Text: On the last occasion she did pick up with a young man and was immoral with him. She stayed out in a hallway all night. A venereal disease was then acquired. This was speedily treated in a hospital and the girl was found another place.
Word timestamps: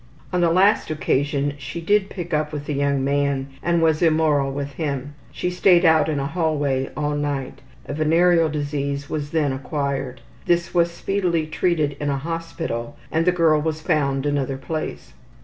On 0.33 0.41
the 0.41 0.49
last 0.49 0.89
occasion 0.89 1.53
she 1.59 1.79
did 1.79 2.09
pick 2.09 2.33
up 2.33 2.51
with 2.51 2.67
a 2.67 2.73
young 2.73 3.03
man 3.03 3.49
and 3.61 3.83
was 3.83 4.01
immoral 4.01 4.51
with 4.51 4.71
him. 4.71 5.13
She 5.31 5.51
stayed 5.51 5.85
out 5.85 6.09
in 6.09 6.19
a 6.19 6.25
hallway 6.25 6.89
all 6.97 7.11
night. 7.15 7.61
A 7.85 7.93
venereal 7.93 8.49
disease 8.49 9.11
was 9.11 9.29
then 9.29 9.53
acquired. 9.53 10.21
This 10.47 10.73
was 10.73 10.89
speedily 10.89 11.45
treated 11.45 11.97
in 11.99 12.09
a 12.09 12.17
hospital 12.17 12.97
and 13.11 13.27
the 13.27 13.31
girl 13.31 13.61
was 13.61 13.81
found 13.81 14.25
another 14.25 14.57
place. 14.57 15.13